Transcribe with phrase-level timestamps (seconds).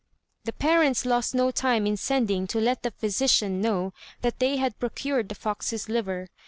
[0.45, 4.79] The parents lost no time in sending to let the physician know that they had
[4.79, 6.27] procured the fox's liver.